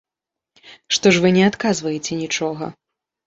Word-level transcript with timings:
Што 0.95 1.11
ж 1.17 1.21
вы 1.27 1.33
не 1.37 1.43
адказваеце 1.49 2.17
нічога? 2.23 2.71